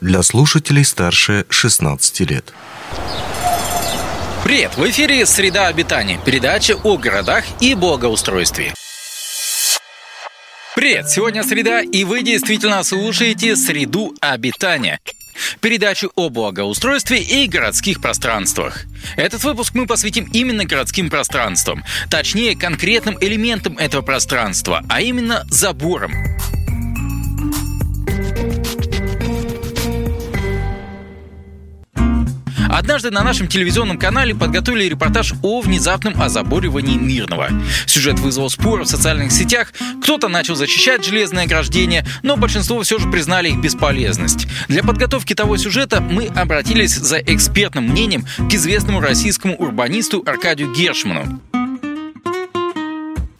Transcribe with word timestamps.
для 0.00 0.22
слушателей 0.22 0.84
старше 0.84 1.44
16 1.48 2.20
лет. 2.20 2.52
Привет! 4.44 4.76
В 4.76 4.88
эфире 4.88 5.26
«Среда 5.26 5.66
обитания»– 5.66 6.18
передача 6.24 6.76
о 6.82 6.96
городах 6.96 7.44
и 7.60 7.74
благоустройстве. 7.74 8.74
Привет! 10.74 11.10
Сегодня 11.10 11.42
среда, 11.42 11.82
и 11.82 12.04
вы 12.04 12.22
действительно 12.22 12.82
слушаете 12.82 13.54
«Среду 13.56 14.14
обитания» 14.20 14.98
передачу 15.60 16.10
о 16.16 16.28
благоустройстве 16.28 17.22
и 17.22 17.46
городских 17.46 18.00
пространствах. 18.00 18.84
Этот 19.16 19.42
выпуск 19.44 19.74
мы 19.74 19.86
посвятим 19.86 20.28
именно 20.32 20.64
городским 20.64 21.10
пространствам, 21.10 21.84
точнее 22.10 22.56
конкретным 22.56 23.16
элементам 23.20 23.78
этого 23.78 24.02
пространства, 24.02 24.84
а 24.88 25.00
именно 25.00 25.46
заборам. 25.48 26.12
Однажды 32.80 33.10
на 33.10 33.22
нашем 33.22 33.46
телевизионном 33.46 33.98
канале 33.98 34.34
подготовили 34.34 34.84
репортаж 34.84 35.34
о 35.42 35.60
внезапном 35.60 36.18
озаборивании 36.18 36.96
Мирного. 36.96 37.50
Сюжет 37.84 38.18
вызвал 38.18 38.48
споры 38.48 38.84
в 38.84 38.88
социальных 38.88 39.32
сетях, 39.32 39.74
кто-то 40.02 40.28
начал 40.28 40.54
защищать 40.54 41.04
железное 41.04 41.44
ограждение, 41.44 42.06
но 42.22 42.38
большинство 42.38 42.80
все 42.80 42.98
же 42.98 43.10
признали 43.10 43.50
их 43.50 43.60
бесполезность. 43.60 44.46
Для 44.68 44.82
подготовки 44.82 45.34
того 45.34 45.58
сюжета 45.58 46.00
мы 46.00 46.28
обратились 46.28 46.96
за 46.96 47.18
экспертным 47.18 47.84
мнением 47.84 48.24
к 48.48 48.54
известному 48.54 49.00
российскому 49.00 49.56
урбанисту 49.56 50.22
Аркадию 50.24 50.72
Гершману. 50.72 51.38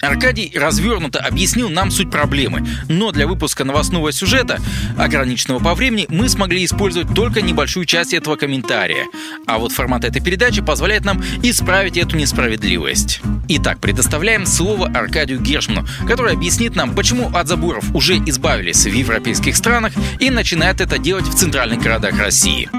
Аркадий 0.01 0.51
развернуто 0.55 1.19
объяснил 1.19 1.69
нам 1.69 1.91
суть 1.91 2.11
проблемы, 2.11 2.67
но 2.89 3.13
для 3.13 3.27
выпуска 3.27 3.65
новостного 3.65 4.13
сюжета, 4.13 4.59
ограниченного 4.97 5.59
по 5.63 5.75
времени, 5.75 6.07
мы 6.09 6.29
смогли 6.29 6.65
использовать 6.65 7.15
только 7.15 7.43
небольшую 7.43 7.85
часть 7.85 8.15
этого 8.15 8.37
комментария. 8.37 9.07
А 9.47 9.59
вот 9.59 9.73
формат 9.73 10.05
этой 10.05 10.23
передачи 10.23 10.63
позволяет 10.63 11.05
нам 11.05 11.23
исправить 11.43 11.99
эту 11.99 12.17
несправедливость. 12.17 13.21
Итак, 13.49 13.79
предоставляем 13.81 14.47
слово 14.47 14.89
Аркадию 14.89 15.41
Гершману, 15.41 15.87
который 16.07 16.33
объяснит 16.33 16.77
нам, 16.77 16.95
почему 16.95 17.31
от 17.35 17.49
заборов 17.49 17.85
уже 17.95 18.17
избавились 18.19 18.85
в 18.87 18.93
европейских 18.93 19.55
странах 19.57 19.93
и 20.19 20.31
начинает 20.31 20.81
это 20.81 20.99
делать 20.99 21.27
в 21.27 21.35
центральных 21.35 21.83
городах 21.83 22.19
России. 22.19 22.71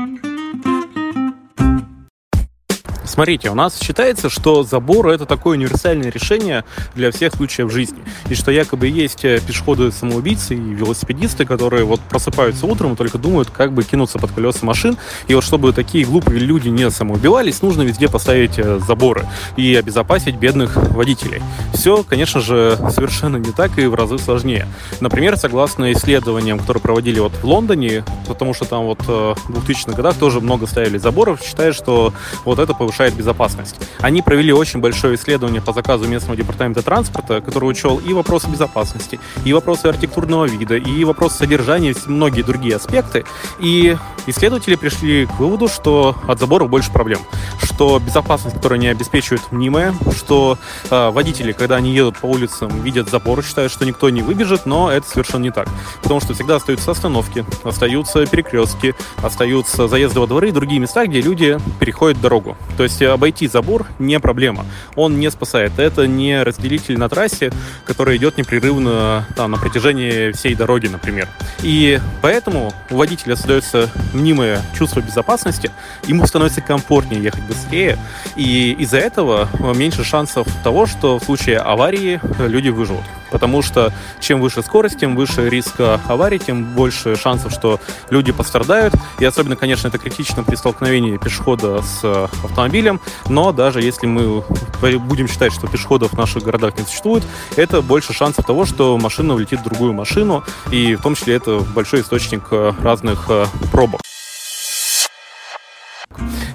Смотрите, 3.12 3.50
у 3.50 3.56
нас 3.56 3.78
считается, 3.78 4.30
что 4.30 4.64
забор 4.64 5.10
это 5.10 5.26
такое 5.26 5.58
универсальное 5.58 6.10
решение 6.10 6.64
для 6.96 7.12
всех 7.12 7.34
случаев 7.34 7.70
жизни. 7.70 8.02
И 8.30 8.36
что 8.36 8.52
якобы 8.52 8.88
есть 8.88 9.26
э, 9.26 9.42
пешеходы-самоубийцы 9.46 10.56
и 10.56 10.58
велосипедисты, 10.58 11.44
которые 11.44 11.84
вот 11.84 12.00
просыпаются 12.00 12.66
утром 12.68 12.94
и 12.94 12.96
только 12.96 13.18
думают, 13.18 13.50
как 13.50 13.74
бы 13.74 13.84
кинуться 13.84 14.18
под 14.18 14.32
колеса 14.32 14.66
машин. 14.66 14.98
И 15.28 15.36
вот 15.36 15.44
чтобы 15.44 15.74
такие 15.74 16.06
глупые 16.06 16.40
люди 16.40 16.70
не 16.70 16.90
самоубивались, 16.90 17.62
нужно 17.62 17.82
везде 17.82 18.08
поставить 18.08 18.58
э, 18.58 18.80
заборы 18.88 19.28
и 19.58 19.76
обезопасить 19.76 20.38
бедных 20.38 20.78
водителей. 20.78 21.42
Все, 21.74 22.04
конечно 22.04 22.40
же, 22.40 22.80
совершенно 22.92 23.36
не 23.36 23.52
так 23.52 23.78
и 23.78 23.88
в 23.88 23.94
разы 23.94 24.20
сложнее. 24.20 24.70
Например, 25.02 25.36
согласно 25.36 25.92
исследованиям, 25.92 26.60
которые 26.60 26.82
проводили 26.82 27.20
вот 27.20 27.34
в 27.34 27.44
Лондоне, 27.44 28.06
потому 28.26 28.54
что 28.54 28.64
там 28.64 28.86
вот 28.86 29.02
э, 29.06 29.34
в 29.50 29.70
2000-х 29.70 29.98
годах 29.98 30.16
тоже 30.16 30.40
много 30.40 30.66
ставили 30.66 30.98
заборов, 30.98 31.42
считают, 31.42 31.76
что 31.76 32.14
вот 32.46 32.58
это 32.60 32.74
повышает 32.74 33.01
повышает 33.02 33.16
безопасность. 33.16 33.76
Они 34.00 34.22
провели 34.22 34.54
очень 34.54 34.80
большое 34.80 35.16
исследование 35.16 35.62
по 35.62 35.74
заказу 35.74 36.08
местного 36.08 36.36
департамента 36.36 36.82
транспорта, 36.82 37.42
который 37.42 37.66
учел 37.66 37.98
и 37.98 38.14
вопросы 38.14 38.48
безопасности, 38.48 39.20
и 39.44 39.54
вопросы 39.54 39.88
архитектурного 39.88 40.46
вида, 40.46 40.76
и 40.76 41.04
вопросы 41.04 41.38
содержания, 41.38 41.92
и 41.92 41.96
многие 42.06 42.44
другие 42.44 42.76
аспекты. 42.76 43.26
И 43.60 43.98
исследователи 44.28 44.76
пришли 44.76 45.26
к 45.26 45.40
выводу, 45.40 45.68
что 45.68 46.16
от 46.28 46.40
заборов 46.40 46.70
больше 46.70 46.92
проблем, 46.92 47.20
что 47.64 48.00
безопасность, 48.00 48.56
которую 48.56 48.78
они 48.78 48.88
обеспечивают, 48.88 49.52
мнимая, 49.52 49.94
что 50.16 50.58
э, 50.90 51.10
водители, 51.10 51.52
когда 51.52 51.78
они 51.78 51.92
едут 51.92 52.18
по 52.20 52.28
улицам, 52.28 52.70
видят 52.84 53.10
забор, 53.10 53.44
считают, 53.44 53.72
что 53.72 53.86
никто 53.86 54.10
не 54.10 54.22
выбежит, 54.22 54.66
но 54.66 54.92
это 54.92 55.08
совершенно 55.08 55.44
не 55.44 55.52
так. 55.52 55.68
Потому 56.04 56.20
что 56.22 56.34
всегда 56.34 56.58
остаются 56.58 56.92
остановки, 56.92 57.46
остаются 57.64 58.26
перекрестки, 58.26 58.94
остаются 59.24 59.88
заезды 59.88 60.20
во 60.20 60.28
дворы 60.28 60.50
и 60.50 60.52
другие 60.52 60.80
места, 60.80 61.06
где 61.08 61.22
люди 61.22 61.58
переходят 61.80 62.22
дорогу. 62.22 62.56
То 62.78 62.84
есть 62.84 62.91
есть 62.92 63.02
обойти 63.02 63.48
забор 63.48 63.88
не 64.00 64.20
проблема. 64.20 64.66
Он 64.96 65.20
не 65.20 65.32
спасает. 65.32 65.80
Это 65.80 66.08
не 66.08 66.44
разделитель 66.44 66.98
на 66.98 67.10
трассе, 67.10 67.52
который 67.86 68.18
идет 68.18 68.38
непрерывно 68.38 69.26
там, 69.36 69.52
на 69.52 69.58
протяжении 69.58 70.32
всей 70.32 70.56
дороги, 70.56 70.88
например. 70.88 71.28
И 71.62 72.00
поэтому 72.22 72.74
у 72.90 72.98
водителя 72.98 73.36
создается 73.36 73.90
мнимое 74.14 74.62
чувство 74.78 75.00
безопасности, 75.00 75.72
ему 76.08 76.26
становится 76.28 76.62
комфортнее 76.62 77.24
ехать 77.24 77.44
быстрее, 77.44 77.98
и 78.36 78.76
из-за 78.80 78.98
этого 78.98 79.48
меньше 79.76 80.04
шансов 80.04 80.48
того, 80.64 80.86
что 80.86 81.20
в 81.20 81.24
случае 81.24 81.60
аварии 81.60 82.20
люди 82.40 82.70
выживут 82.70 83.04
потому 83.32 83.62
что 83.62 83.94
чем 84.20 84.42
выше 84.42 84.62
скорость, 84.62 85.00
тем 85.00 85.16
выше 85.16 85.50
риск 85.50 85.80
аварии, 85.80 86.38
тем 86.38 86.66
больше 86.76 87.16
шансов, 87.16 87.52
что 87.52 87.80
люди 88.10 88.32
пострадают. 88.32 88.94
И 89.20 89.26
особенно, 89.26 89.56
конечно, 89.56 89.88
это 89.88 89.98
критично 89.98 90.44
при 90.44 90.56
столкновении 90.56 91.18
пешехода 91.18 91.82
с 91.82 92.04
автомобилем, 92.44 93.00
но 93.28 93.52
даже 93.52 93.82
если 93.82 94.06
мы 94.08 94.44
будем 94.82 95.28
считать, 95.28 95.54
что 95.54 95.68
пешеходов 95.68 96.12
в 96.12 96.18
наших 96.18 96.44
городах 96.44 96.78
не 96.78 96.84
существует, 96.84 97.24
это 97.56 97.82
больше 97.82 98.14
шансов 98.14 98.46
того, 98.46 98.66
что 98.66 98.98
машина 98.98 99.34
улетит 99.34 99.62
в 99.62 99.64
другую 99.64 99.94
машину, 99.94 100.44
и 100.72 100.96
в 100.96 101.02
том 101.02 101.16
числе 101.16 101.36
это 101.36 101.60
большой 101.60 102.02
источник 102.02 102.44
разных 102.82 103.30
пробок. 103.72 104.01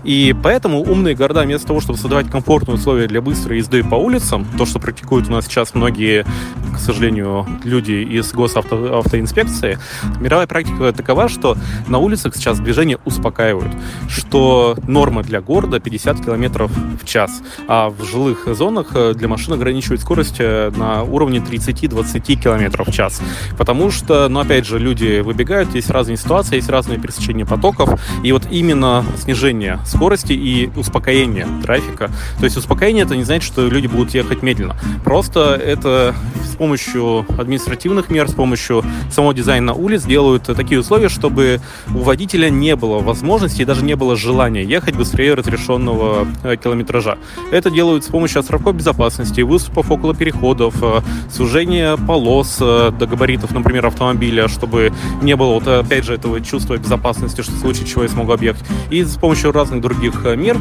И 0.07 0.37
поэтому 0.41 0.83
умные 0.83 1.17
города, 1.17 1.43
вместо 1.43 1.67
того, 1.67 1.81
чтобы 1.81 1.99
создавать 1.99 2.31
комфортные 2.31 2.77
условия 2.77 3.09
для 3.09 3.21
быстрой 3.21 3.59
езды 3.59 3.83
по 3.83 3.97
улицам, 3.97 4.47
то, 4.57 4.65
что 4.65 4.79
практикуют 4.79 5.29
у 5.29 5.33
нас 5.33 5.47
сейчас 5.47 5.75
многие, 5.75 6.25
к 6.73 6.79
сожалению, 6.79 7.45
люди 7.65 7.93
из 7.93 8.33
госавтоинспекции, 8.33 9.81
мировая 10.21 10.47
практика 10.47 10.93
такова, 10.93 11.29
что 11.29 11.57
на 11.89 11.99
улицах 11.99 12.37
сейчас 12.37 12.61
движение 12.61 12.99
успокаивают, 13.05 13.73
что 14.09 14.79
норма 14.87 15.25
для 15.25 15.41
города 15.41 15.81
50 15.81 16.25
км 16.25 16.67
в 16.69 17.05
час, 17.05 17.43
а 17.67 17.91
в 17.91 18.05
жилых 18.05 18.47
зонах 18.55 18.93
э, 18.95 19.13
для 19.15 19.27
машин 19.27 19.55
ограничивают 19.55 20.01
скорость 20.03 20.37
э, 20.39 20.71
на 20.77 21.03
уровне 21.03 21.39
30-20 21.39 22.21
км 22.37 22.85
в 22.85 22.93
час. 22.93 23.21
Потому 23.59 23.91
что, 23.91 24.29
ну, 24.29 24.39
опять 24.39 24.67
же, 24.67 24.79
люди 24.79 25.19
выбегают, 25.19 25.75
есть 25.75 25.91
разные 25.91 26.17
ситуации, 26.17 26.57
есть 26.57 26.69
разные 26.69 27.01
пересечения 27.01 27.45
потоков, 27.45 28.01
и 28.23 28.31
вот 28.31 28.45
именно 28.53 29.05
снижение 29.19 29.81
скорости 29.85 29.96
и 30.35 30.71
успокоения 30.77 31.47
трафика. 31.63 32.11
То 32.39 32.45
есть 32.45 32.57
успокоение 32.57 33.05
это 33.05 33.17
не 33.17 33.25
значит, 33.25 33.47
что 33.47 33.69
люди 33.69 33.87
будут 33.87 34.15
ехать 34.15 34.43
медленно. 34.43 34.77
Просто 35.05 35.55
это 35.55 36.15
помощью 36.57 37.27
административных 37.39 38.11
мер, 38.11 38.29
с 38.29 38.35
помощью 38.35 38.85
самого 39.11 39.35
дизайна 39.35 39.73
улиц 39.75 40.05
делают 40.05 40.45
такие 40.45 40.81
условия, 40.81 41.09
чтобы 41.09 41.61
у 41.95 41.99
водителя 41.99 42.51
не 42.51 42.77
было 42.77 42.99
возможности 42.99 43.63
и 43.63 43.65
даже 43.65 43.85
не 43.85 43.95
было 43.97 44.17
желания 44.17 44.65
ехать 44.65 44.97
быстрее 44.97 45.35
разрешенного 45.35 46.27
э, 46.43 46.57
километража. 46.57 47.19
Это 47.53 47.71
делают 47.71 48.05
с 48.05 48.09
помощью 48.09 48.41
островков 48.41 48.77
безопасности, 48.77 49.41
выступов 49.43 49.91
около 49.91 50.15
переходов, 50.15 50.75
э, 50.83 51.01
сужения 51.31 51.97
полос 51.97 52.59
э, 52.61 52.91
до 52.99 53.07
габаритов, 53.07 53.53
например, 53.53 53.87
автомобиля, 53.87 54.49
чтобы 54.49 54.93
не 55.23 55.37
было 55.37 55.55
вот 55.55 55.69
опять 55.69 56.05
же 56.05 56.15
этого 56.15 56.41
чувства 56.41 56.77
безопасности, 56.77 57.43
что 57.43 57.53
в 57.53 57.59
случае 57.59 57.87
чего 57.87 58.03
я 58.03 58.09
смогу 58.09 58.33
объехать. 58.33 58.65
И 58.91 59.05
с 59.05 59.17
помощью 59.17 59.53
разных 59.53 59.81
других 59.81 60.25
мер 60.37 60.57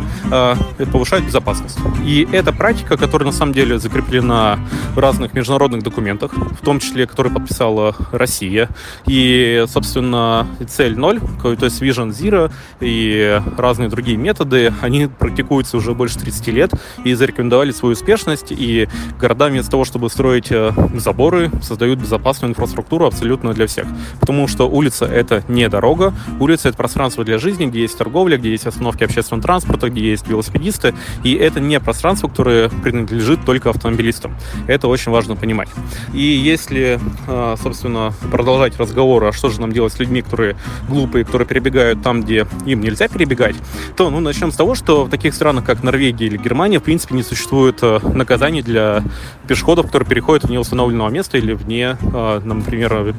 повышает 0.91 1.25
безопасность. 1.25 1.78
И 2.05 2.28
это 2.31 2.51
практика, 2.51 2.97
которая 2.97 3.28
на 3.28 3.35
самом 3.35 3.53
деле 3.53 3.79
закреплена 3.79 4.59
в 4.94 5.00
разных 5.00 5.34
международных 5.34 5.84
документах, 5.85 6.34
в 6.34 6.63
том 6.66 6.79
числе, 6.79 7.07
которые 7.07 7.34
подписала 7.34 7.96
Россия. 8.12 8.69
И, 9.07 9.63
собственно, 9.68 10.47
цель 10.68 10.97
ноль, 10.97 11.19
то 11.41 11.66
есть 11.66 11.81
Vision 11.81 12.09
Zero 12.09 12.51
и 12.82 13.41
разные 13.58 13.90
другие 13.90 14.17
методы, 14.17 14.73
они 14.82 15.08
практикуются 15.08 15.78
уже 15.78 15.93
больше 15.93 16.20
30 16.20 16.47
лет 16.47 16.72
и 17.03 17.14
зарекомендовали 17.14 17.72
свою 17.72 17.93
успешность. 17.93 18.52
И 18.52 18.87
города 19.20 19.47
вместо 19.47 19.72
того, 19.72 19.85
чтобы 19.85 20.09
строить 20.09 20.52
э, 20.52 20.72
заборы, 20.96 21.52
создают 21.61 21.99
безопасную 21.99 22.52
инфраструктуру 22.52 23.05
абсолютно 23.05 23.53
для 23.53 23.67
всех. 23.67 23.88
Потому 24.20 24.47
что 24.47 24.70
улица— 24.70 25.05
это 25.05 25.43
не 25.47 25.70
дорога, 25.70 26.14
улица— 26.40 26.70
это 26.70 26.78
пространство 26.78 27.23
для 27.23 27.38
жизни, 27.38 27.66
где 27.66 27.81
есть 27.81 27.97
торговля, 27.97 28.38
где 28.38 28.52
есть 28.52 28.66
остановки 28.67 29.03
общественного 29.03 29.43
транспорта, 29.43 29.90
где 29.90 30.09
есть 30.09 30.28
велосипедисты, 30.28 30.93
и 31.23 31.34
это 31.34 31.59
не 31.59 31.79
пространство, 31.79 32.28
которое 32.28 32.70
принадлежит 32.70 33.46
только 33.46 33.70
автомобилистам. 33.70 34.35
Это 34.67 34.88
очень 34.88 35.11
важно 35.11 35.35
понимать. 35.35 35.70
И 36.13 36.22
если, 36.22 36.99
э, 37.27 37.55
собственно, 37.61 38.13
продолжать 38.31 38.77
разговор, 38.79 39.25
а 39.25 39.31
что 39.31 39.49
же 39.49 39.61
нам 39.61 39.72
делать 39.72 39.93
с 39.93 39.99
людьми, 39.99 40.22
которые 40.22 40.55
глупые, 40.87 41.25
которые 41.25 41.47
перебегают 41.47 42.01
там, 42.01 42.22
где 42.22 42.47
им 42.66 42.81
нельзя 42.81 43.07
перебегать, 43.07 43.55
то 43.95 44.09
ну, 44.09 44.19
начнем 44.19 44.51
с 44.51 44.55
того, 44.55 44.75
что 44.75 45.05
в 45.05 45.09
таких 45.09 45.33
странах, 45.33 45.66
как 45.66 45.83
Норвегия 45.83 46.27
или 46.27 46.37
Германия, 46.37 46.79
в 46.79 46.83
принципе, 46.83 47.16
не 47.16 47.23
существует 47.23 47.79
э, 47.81 47.99
наказаний 48.03 48.61
для 48.61 49.03
пешеходов, 49.47 49.87
которые 49.87 50.07
переходят 50.07 50.43
вне 50.45 50.59
установленного 50.59 51.09
места 51.09 51.37
или 51.37 51.53
вне, 51.53 51.97
например, 52.01 53.13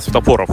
светофоров, 0.00 0.48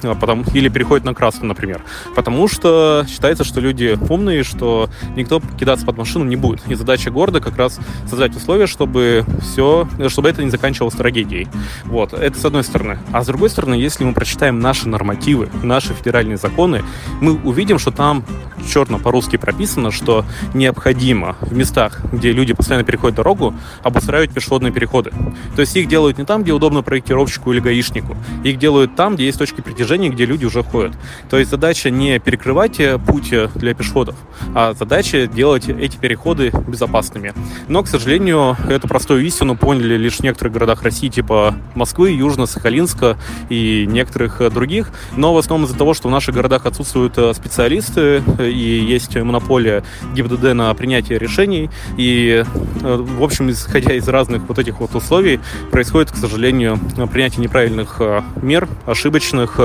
потому, 0.00 0.44
или 0.54 0.68
переходят 0.68 1.04
на 1.04 1.14
красную, 1.14 1.48
например. 1.48 1.82
Потому 2.14 2.46
что 2.48 3.04
считается, 3.08 3.44
что 3.44 3.60
люди 3.60 3.98
умные, 4.08 4.44
что 4.44 4.88
никто 5.16 5.40
кидаться 5.58 5.84
под 5.84 5.96
машину 5.96 6.24
не 6.24 6.36
будет. 6.36 6.60
И 6.68 6.74
задача 6.74 7.10
города 7.10 7.40
как 7.40 7.56
раз 7.56 7.80
создать 8.08 8.36
условия, 8.36 8.66
чтобы 8.66 9.24
все, 9.40 9.88
чтобы 10.08 10.28
это 10.28 10.44
не 10.44 10.50
заканчивалось 10.50 10.81
трагедией. 10.90 11.48
Вот, 11.84 12.12
это 12.12 12.38
с 12.38 12.44
одной 12.44 12.64
стороны. 12.64 12.98
А 13.12 13.22
с 13.22 13.26
другой 13.26 13.50
стороны, 13.50 13.74
если 13.74 14.04
мы 14.04 14.12
прочитаем 14.12 14.60
наши 14.60 14.88
нормативы, 14.88 15.48
наши 15.62 15.94
федеральные 15.94 16.36
законы, 16.36 16.82
мы 17.20 17.34
увидим, 17.34 17.78
что 17.78 17.90
там 17.90 18.24
черно 18.68 18.98
по-русски 18.98 19.36
прописано, 19.36 19.90
что 19.90 20.24
необходимо 20.54 21.36
в 21.40 21.52
местах, 21.52 22.00
где 22.12 22.32
люди 22.32 22.52
постоянно 22.54 22.84
переходят 22.84 23.16
дорогу, 23.16 23.54
обустраивать 23.82 24.32
пешеходные 24.32 24.72
переходы. 24.72 25.12
То 25.54 25.60
есть 25.60 25.76
их 25.76 25.88
делают 25.88 26.18
не 26.18 26.24
там, 26.24 26.42
где 26.42 26.52
удобно 26.52 26.82
проектировщику 26.82 27.52
или 27.52 27.60
гаишнику. 27.60 28.16
Их 28.44 28.58
делают 28.58 28.94
там, 28.96 29.14
где 29.14 29.26
есть 29.26 29.38
точки 29.38 29.60
притяжения, 29.60 30.08
где 30.08 30.26
люди 30.26 30.44
уже 30.44 30.62
ходят. 30.62 30.92
То 31.30 31.38
есть 31.38 31.50
задача 31.50 31.90
не 31.90 32.18
перекрывать 32.18 32.80
э, 32.80 32.98
путь 32.98 33.32
э, 33.32 33.48
для 33.54 33.74
пешеходов, 33.74 34.16
а 34.54 34.74
задача 34.74 35.26
делать 35.26 35.68
эти 35.68 35.96
переходы 35.96 36.52
безопасными. 36.66 37.34
Но, 37.68 37.82
к 37.82 37.88
сожалению, 37.88 38.56
эту 38.68 38.88
простую 38.88 39.24
истину 39.24 39.56
поняли 39.56 39.96
лишь 39.96 40.16
в 40.16 40.20
некоторых 40.20 40.52
городах 40.72 40.82
России, 40.82 41.08
типа 41.08 41.54
Москвы, 41.74 42.12
Южно-Сахалинска 42.12 43.16
и 43.48 43.86
некоторых 43.86 44.40
э, 44.40 44.50
других. 44.50 44.90
Но 45.16 45.34
в 45.34 45.38
основном 45.38 45.66
из-за 45.66 45.76
того, 45.76 45.94
что 45.94 46.08
в 46.08 46.10
наших 46.10 46.34
городах 46.34 46.66
отсутствуют 46.66 47.18
специалисты 47.34 48.22
и 48.38 48.86
есть 48.88 49.16
монополия 49.16 49.84
ГИБДД 50.14 50.54
на 50.54 50.72
принятие 50.74 51.18
решений. 51.18 51.70
И, 51.96 52.44
в 52.80 53.22
общем, 53.22 53.50
исходя 53.50 53.94
из 53.94 54.08
разных 54.08 54.42
вот 54.48 54.58
этих 54.58 54.80
вот 54.80 54.94
условий, 54.94 55.40
происходит, 55.70 56.10
к 56.10 56.16
сожалению, 56.16 56.78
принятие 57.12 57.42
неправильных 57.42 58.00
мер, 58.36 58.68
ошибочных, 58.86 59.58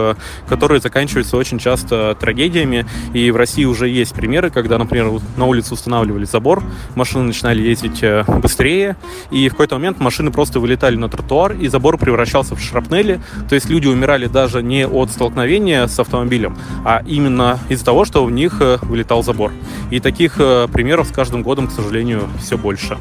которые 0.48 0.82
заканчиваются 0.82 1.38
очень 1.38 1.60
часто 1.60 2.16
трагедиями. 2.20 2.86
И 3.14 3.32
в 3.32 3.36
России 3.36 3.66
уже 3.66 3.88
есть 3.88 4.14
примеры, 4.14 4.50
когда, 4.50 4.78
например, 4.78 5.12
на 5.36 5.46
улице 5.46 5.74
устанавливали 5.74 6.26
забор, 6.26 6.64
машины 6.96 7.24
начинали 7.24 7.62
ездить 7.62 8.04
э, 8.04 8.24
быстрее, 8.42 8.96
и 9.32 9.48
в 9.50 9.52
какой-то 9.52 9.76
момент 9.76 10.00
машины 10.00 10.32
просто 10.32 10.60
вылетали 10.60 10.87
на 10.96 11.10
тротуар, 11.10 11.54
и 11.54 11.68
забор 11.68 11.98
превращался 11.98 12.56
в 12.56 12.62
шрапнели. 12.62 13.20
То 13.50 13.56
есть 13.56 13.70
люди 13.70 13.88
умирали 13.88 14.28
даже 14.28 14.64
не 14.64 14.88
от 14.88 15.12
столкновения 15.12 15.88
с 15.88 16.00
автомобилем, 16.00 16.58
а 16.86 17.04
именно 17.06 17.60
из-за 17.70 17.86
того, 17.86 18.06
что 18.06 18.24
в 18.26 18.32
них 18.32 18.58
э, 18.62 18.78
вылетал 18.82 19.24
забор. 19.24 19.52
И 19.92 20.00
таких 20.00 20.36
э, 20.40 20.68
примеров 20.72 21.08
с 21.08 21.12
каждым 21.12 21.44
годом, 21.44 21.68
к 21.68 21.72
сожалению, 21.72 22.30
все 22.40 22.58
больше. 22.58 22.98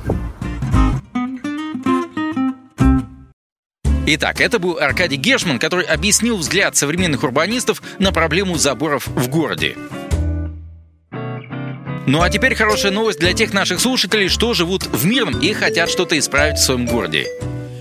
Итак, 4.09 4.41
это 4.41 4.61
был 4.61 4.79
Аркадий 4.79 5.17
Гершман, 5.17 5.59
который 5.59 5.85
объяснил 5.85 6.37
взгляд 6.37 6.77
современных 6.77 7.25
урбанистов 7.25 7.82
на 7.99 8.12
проблему 8.12 8.56
заборов 8.56 9.09
в 9.09 9.29
городе. 9.29 9.77
Ну 12.06 12.23
а 12.23 12.31
теперь 12.31 12.55
хорошая 12.55 12.93
новость 12.93 13.19
для 13.19 13.32
тех 13.32 13.53
наших 13.53 13.81
слушателей, 13.81 14.29
что 14.29 14.55
живут 14.55 14.87
в 14.87 15.05
мирном 15.05 15.41
и 15.41 15.53
хотят 15.53 15.91
что-то 15.91 16.17
исправить 16.17 16.56
в 16.56 16.62
своем 16.62 16.87
городе. 16.87 17.27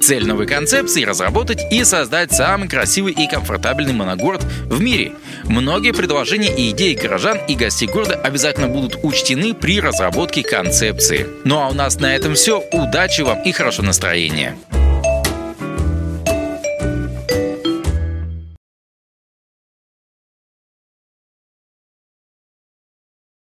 Цель 0.00 0.26
новой 0.26 0.46
концепции— 0.46 1.04
разработать 1.06 1.60
и 1.70 1.84
создать 1.84 2.32
самый 2.32 2.68
красивый 2.68 3.12
и 3.12 3.28
комфортабельный 3.28 3.92
моногород 3.92 4.42
в 4.66 4.80
мире. 4.80 5.12
Многие 5.44 5.92
предложения 5.92 6.54
и 6.54 6.70
идеи 6.70 6.94
горожан 6.94 7.38
и 7.48 7.54
гостей 7.54 7.88
города 7.88 8.14
обязательно 8.14 8.68
будут 8.68 8.98
учтены 9.02 9.54
при 9.54 9.80
разработке 9.80 10.42
концепции. 10.42 11.26
Ну 11.44 11.58
а 11.58 11.68
у 11.68 11.74
нас 11.74 11.98
на 11.98 12.14
этом 12.14 12.34
все. 12.34 12.62
Удачи 12.72 13.22
вам 13.22 13.42
и 13.42 13.52
хорошего 13.52 13.86
настроения! 13.86 14.56